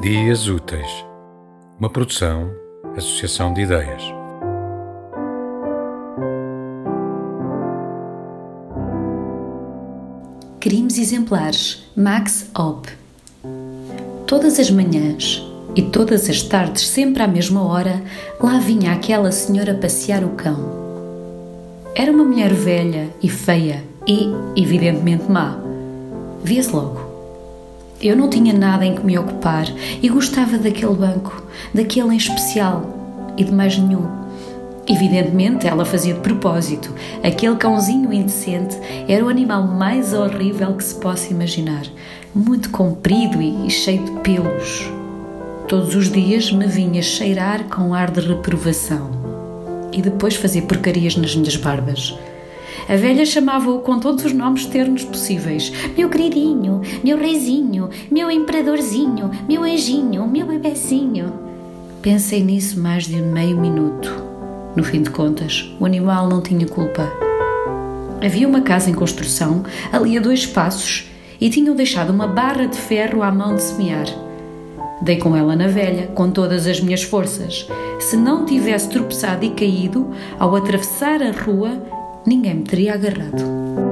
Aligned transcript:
Dias 0.00 0.48
Úteis, 0.48 1.04
uma 1.78 1.90
produção, 1.90 2.50
associação 2.96 3.52
de 3.52 3.60
ideias. 3.60 4.02
Crimes 10.58 10.96
exemplares, 10.96 11.84
Max 11.94 12.48
Ob. 12.56 12.88
Todas 14.26 14.58
as 14.58 14.70
manhãs 14.70 15.46
e 15.76 15.82
todas 15.82 16.30
as 16.30 16.42
tardes, 16.44 16.88
sempre 16.88 17.22
à 17.22 17.28
mesma 17.28 17.62
hora, 17.62 18.02
lá 18.40 18.58
vinha 18.58 18.92
aquela 18.92 19.30
senhora 19.30 19.74
passear 19.74 20.24
o 20.24 20.30
cão. 20.30 20.56
Era 21.94 22.10
uma 22.10 22.24
mulher 22.24 22.54
velha 22.54 23.10
e 23.22 23.28
feia 23.28 23.84
e, 24.08 24.30
evidentemente, 24.56 25.30
má. 25.30 25.58
Via-se 26.42 26.74
logo. 26.74 27.09
Eu 28.02 28.16
não 28.16 28.30
tinha 28.30 28.54
nada 28.54 28.86
em 28.86 28.94
que 28.94 29.04
me 29.04 29.18
ocupar 29.18 29.66
e 30.00 30.08
gostava 30.08 30.56
daquele 30.56 30.94
banco, 30.94 31.42
daquele 31.74 32.14
em 32.14 32.16
especial 32.16 33.34
e 33.36 33.44
de 33.44 33.52
mais 33.52 33.76
nenhum. 33.76 34.08
Evidentemente, 34.88 35.66
ela 35.66 35.84
fazia 35.84 36.14
de 36.14 36.20
propósito. 36.20 36.94
Aquele 37.22 37.56
cãozinho 37.56 38.10
indecente 38.10 38.78
era 39.06 39.22
o 39.22 39.28
animal 39.28 39.64
mais 39.64 40.14
horrível 40.14 40.72
que 40.74 40.82
se 40.82 40.94
possa 40.94 41.30
imaginar. 41.30 41.82
Muito 42.34 42.70
comprido 42.70 43.40
e 43.42 43.68
cheio 43.68 44.02
de 44.02 44.12
pelos. 44.22 44.90
Todos 45.68 45.94
os 45.94 46.10
dias 46.10 46.50
me 46.50 46.66
vinha 46.66 47.02
cheirar 47.02 47.64
com 47.64 47.92
ar 47.92 48.10
de 48.10 48.20
reprovação. 48.20 49.10
E 49.92 50.00
depois 50.00 50.36
fazer 50.36 50.62
porcarias 50.62 51.16
nas 51.16 51.36
minhas 51.36 51.56
barbas. 51.56 52.18
A 52.88 52.96
velha 52.96 53.24
chamava-o 53.24 53.80
com 53.80 53.98
todos 53.98 54.24
os 54.24 54.32
nomes 54.32 54.66
ternos 54.66 55.04
possíveis: 55.04 55.72
meu 55.96 56.08
queridinho, 56.08 56.80
meu 57.04 57.18
reizinho, 57.18 57.90
meu 58.10 58.30
imperadorzinho, 58.30 59.30
meu 59.48 59.62
anjinho, 59.62 60.26
meu 60.26 60.46
bebezinho. 60.46 61.32
Pensei 62.02 62.42
nisso 62.42 62.80
mais 62.80 63.04
de 63.04 63.16
meio 63.16 63.58
minuto. 63.58 64.24
No 64.74 64.82
fim 64.82 65.02
de 65.02 65.10
contas, 65.10 65.70
o 65.78 65.84
animal 65.84 66.28
não 66.28 66.40
tinha 66.40 66.66
culpa. 66.66 67.12
Havia 68.24 68.46
uma 68.46 68.60
casa 68.60 68.90
em 68.90 68.94
construção, 68.94 69.64
ali 69.92 70.16
a 70.16 70.20
dois 70.20 70.46
passos, 70.46 71.10
e 71.40 71.48
tinham 71.50 71.74
deixado 71.74 72.10
uma 72.10 72.26
barra 72.26 72.66
de 72.66 72.76
ferro 72.76 73.22
à 73.22 73.30
mão 73.30 73.54
de 73.56 73.62
semear. 73.62 74.06
Dei 75.02 75.16
com 75.16 75.34
ela 75.34 75.56
na 75.56 75.66
velha, 75.66 76.08
com 76.08 76.30
todas 76.30 76.66
as 76.66 76.80
minhas 76.80 77.02
forças. 77.02 77.66
Se 77.98 78.16
não 78.16 78.44
tivesse 78.44 78.88
tropeçado 78.90 79.44
e 79.44 79.50
caído, 79.50 80.10
ao 80.38 80.54
atravessar 80.54 81.22
a 81.22 81.30
rua, 81.30 81.82
ninguém 82.26 82.54
me 82.54 82.64
teria 82.64 82.94
agarrado. 82.94 83.89